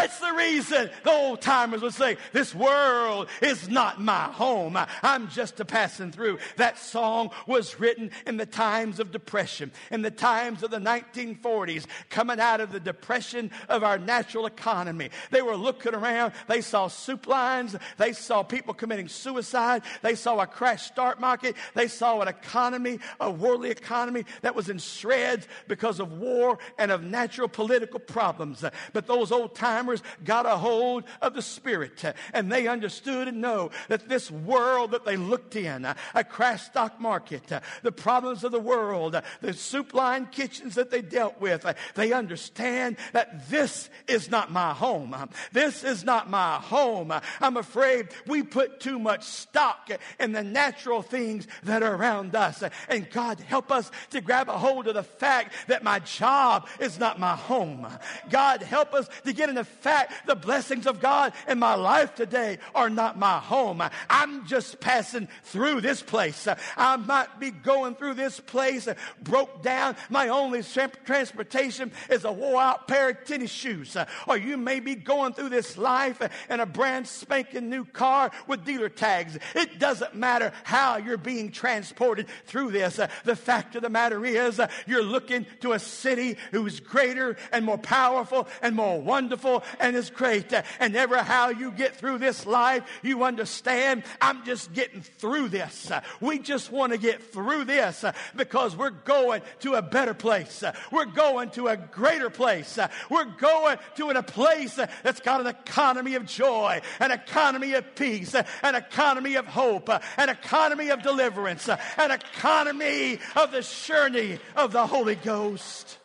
[0.04, 4.78] That's the reason the old timers would say, This world is not my home.
[5.02, 6.40] I'm just a passing through.
[6.58, 11.86] That song was written in the times of depression, in the times of the 1940s,
[12.10, 15.10] coming out of the depression of our natural economy.
[15.32, 20.38] They were looking around, they saw soup lines, they saw people committing suicide, they saw
[20.40, 25.48] a crash start market, they saw an economy, a worldly economy that was in shreds
[25.70, 28.66] because of war and of natural political problems.
[28.92, 29.93] But those old timers,
[30.24, 35.06] got a hold of the Spirit and they understood and know that this world that
[35.06, 40.28] they looked in, a crash stock market, the problems of the world, the soup line
[40.28, 41.66] kitchens that they dealt with,
[41.96, 45.16] they understand that this is not my home.
[45.52, 47.14] This is not my home.
[47.42, 49.90] I'm afraid we put too much stock
[50.20, 52.64] in the natural things that are around us.
[52.90, 57.00] And God, help us to grab a hold of the fact that my job is
[57.00, 57.88] not my home.
[58.30, 62.16] God, help us to get in the fact, the blessings of God in my life
[62.16, 63.84] today are not my home.
[64.10, 66.48] I'm just passing through this place.
[66.78, 68.88] I might be going through this place,
[69.22, 69.96] broke down.
[70.10, 73.98] My only transportation is a wore out pair of tennis shoes.
[74.28, 78.64] Or you may be going through this life in a brand spanking new car with
[78.64, 79.38] dealer tags.
[79.54, 83.00] It doesn't matter how you're being transported through this.
[83.26, 87.78] The fact of the matter is, you're looking to a city who's greater and more
[87.78, 90.54] powerful and more wonderful and it's great.
[90.80, 95.92] And never how you get through this life, you understand, I'm just getting through this.
[96.22, 98.06] We just want to get through this
[98.36, 100.64] because we're going to a better place.
[100.92, 102.78] We're going to a greater place.
[103.10, 108.36] We're going to a place that's got an economy of joy, an economy of peace,
[108.36, 114.86] an economy of hope, an economy of deliverance, an economy of the journey of the
[114.86, 115.98] Holy Ghost.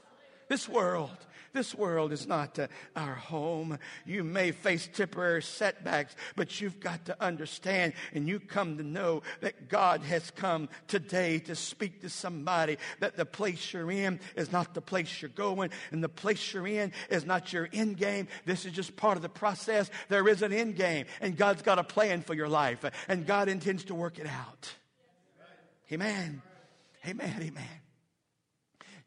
[0.49, 1.11] This world
[1.53, 3.79] this world is not uh, our home.
[4.05, 9.23] You may face temporary setbacks, but you've got to understand and you come to know
[9.41, 14.53] that God has come today to speak to somebody that the place you're in is
[14.53, 18.29] not the place you're going, and the place you're in is not your end game.
[18.45, 19.91] This is just part of the process.
[20.09, 23.49] There is an end game, and God's got a plan for your life, and God
[23.49, 24.75] intends to work it out.
[25.93, 26.43] Amen.
[27.07, 27.37] Amen.
[27.41, 27.81] Amen.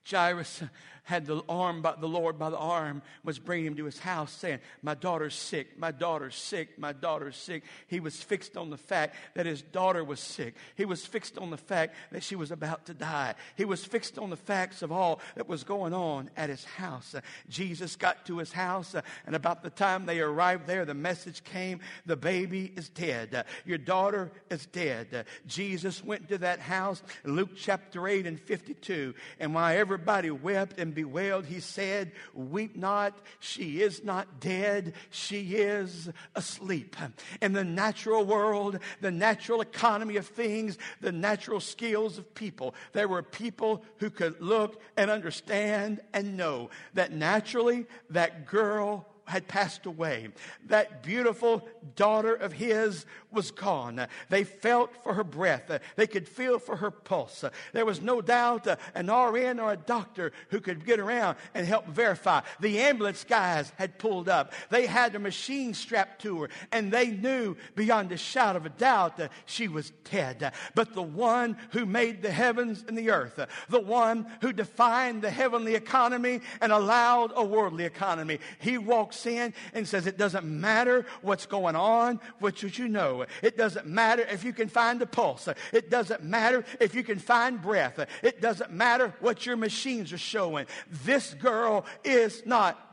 [0.10, 0.64] Jairus
[1.04, 4.32] had the arm by the Lord by the arm, was bringing him to his house,
[4.32, 7.64] saying, My daughter's sick, my daughter's sick, my daughter's sick.
[7.88, 10.56] He was fixed on the fact that his daughter was sick.
[10.76, 13.36] He was fixed on the fact that she was about to die.
[13.56, 17.16] He was fixed on the facts of all that was going on at his house.
[17.50, 18.96] Jesus got to his house,
[19.26, 23.46] and about the time they arrived there, the message came the baby is dead.
[23.66, 25.26] Your daughter is dead.
[25.48, 30.91] Jesus went to that house, Luke chapter 8 and 52, and while everybody wept and
[30.94, 36.96] bewailed, he said, Weep not, she is not dead, she is asleep.
[37.42, 43.08] In the natural world, the natural economy of things, the natural skills of people, there
[43.08, 49.86] were people who could look and understand and know that naturally that girl had passed
[49.86, 50.28] away.
[50.68, 54.08] That beautiful daughter of his was gone.
[54.30, 55.72] They felt for her breath.
[55.96, 57.44] They could feel for her pulse.
[57.74, 61.66] There was no doubt uh, an RN or a doctor who could get around and
[61.66, 62.42] help verify.
[62.60, 64.54] The ambulance guys had pulled up.
[64.70, 68.70] They had a machine strapped to her and they knew beyond a shadow of a
[68.70, 70.54] doubt that she was dead.
[70.76, 75.30] But the one who made the heavens and the earth, the one who defined the
[75.30, 81.06] heavenly economy and allowed a worldly economy, he walks in and says, It doesn't matter
[81.22, 83.26] what's going going on with what you know.
[83.42, 85.48] It doesn't matter if you can find a pulse.
[85.72, 88.06] It doesn't matter if you can find breath.
[88.22, 90.66] It doesn't matter what your machines are showing.
[91.06, 92.91] This girl is not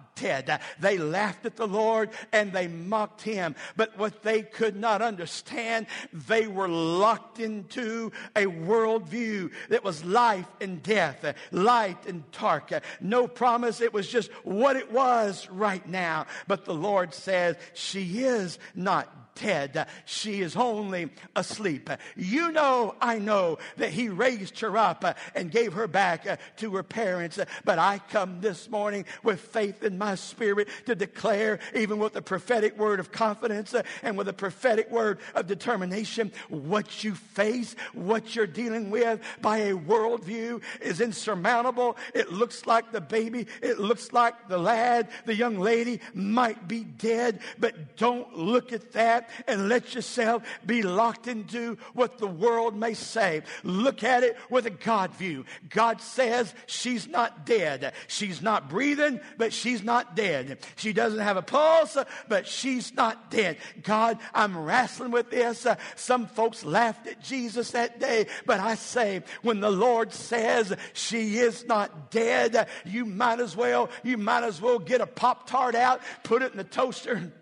[0.80, 3.54] They laughed at the Lord and they mocked him.
[3.76, 10.46] But what they could not understand, they were locked into a worldview that was life
[10.60, 12.72] and death, light and dark.
[13.00, 13.80] No promise.
[13.80, 16.26] It was just what it was right now.
[16.46, 19.86] But the Lord says, she is not dead.
[20.04, 21.90] She is only asleep.
[22.16, 26.82] You know, I know that He raised her up and gave her back to her
[26.82, 27.38] parents.
[27.64, 32.22] But I come this morning with faith in my spirit to declare, even with a
[32.22, 38.34] prophetic word of confidence and with a prophetic word of determination, what you face, what
[38.34, 41.96] you're dealing with by a worldview is insurmountable.
[42.14, 46.84] It looks like the baby, it looks like the lad, the young lady might be
[46.84, 52.76] dead, but don't look at that and let yourself be locked into what the world
[52.76, 53.42] may say.
[53.62, 55.44] Look at it with a God view.
[55.68, 57.92] God says she's not dead.
[58.06, 60.58] She's not breathing, but she's not dead.
[60.76, 61.96] She doesn't have a pulse,
[62.28, 63.58] but she's not dead.
[63.82, 65.66] God, I'm wrestling with this.
[65.96, 71.38] Some folks laughed at Jesus that day, but I say, when the Lord says she
[71.38, 75.74] is not dead, you might as well, you might as well get a Pop Tart
[75.74, 77.32] out, put it in the toaster,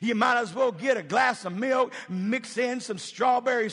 [0.00, 3.70] you might as well get a glass of milk, mix in some strawberry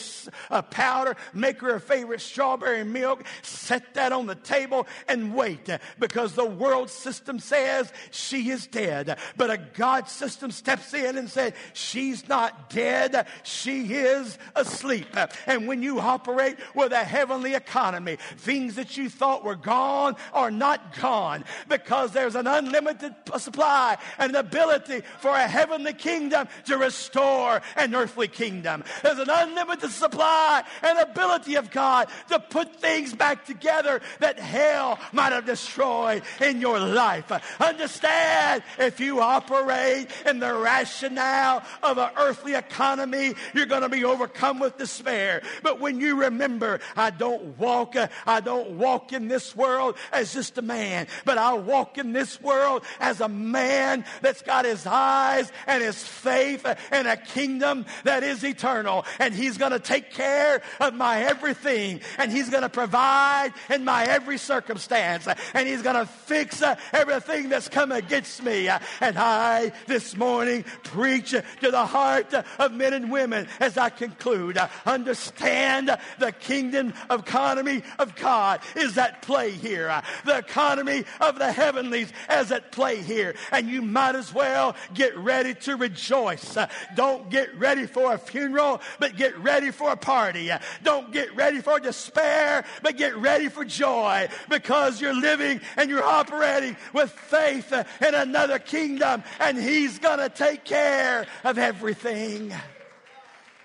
[0.49, 5.69] uh, powder, make her a favorite strawberry milk, set that on the table and wait
[5.99, 9.17] because the world system says she is dead.
[9.37, 15.07] But a God system steps in and says she's not dead, she is asleep.
[15.45, 20.51] And when you operate with a heavenly economy, things that you thought were gone are
[20.51, 27.61] not gone because there's an unlimited supply and ability for a heavenly kingdom to restore
[27.75, 28.83] an earthly kingdom.
[29.03, 34.99] There's an unlimited supply and ability of God to put things back together that hell
[35.11, 37.31] might have destroyed in your life.
[37.59, 44.03] Understand if you operate in the rationale of an earthly economy, you're going to be
[44.03, 45.41] overcome with despair.
[45.63, 47.95] But when you remember, I don't walk,
[48.25, 52.41] I don't walk in this world as just a man, but I walk in this
[52.41, 57.85] world as a man that's got his eyes and his his faith and a kingdom
[58.03, 59.05] that is eternal.
[59.17, 62.01] And he's going to take care of my everything.
[62.17, 65.27] And he's going to provide in my every circumstance.
[65.53, 66.61] And he's going to fix
[66.93, 68.69] everything that's come against me.
[68.69, 74.59] And I this morning preach to the heart of men and women as I conclude.
[74.85, 80.01] Understand the kingdom economy of God is at play here.
[80.25, 83.35] The economy of the heavenlies is at play here.
[83.51, 86.57] And you might as well get ready to rejoice.
[86.57, 90.51] Uh, don't get ready for a funeral, but get ready for a party.
[90.51, 95.89] Uh, don't get ready for despair, but get ready for joy because you're living and
[95.89, 102.53] you're operating with faith in another kingdom and He's going to take care of everything.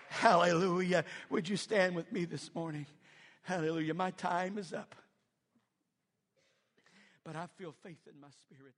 [0.09, 1.05] Hallelujah.
[1.31, 2.87] Would you stand with me this morning?
[3.43, 3.95] Hallelujah.
[3.95, 4.95] My time is up.
[7.25, 8.75] But I feel faith in my spirit.